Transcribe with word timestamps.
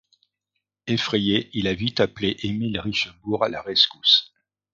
Effrayé, 0.87 1.51
il 1.53 1.67
a 1.67 1.75
vite 1.75 1.99
appelé 1.99 2.35
Émile 2.41 2.79
Richebourg 2.79 3.43
à 3.43 3.49
la 3.49 3.61
rescousse. 3.61 4.33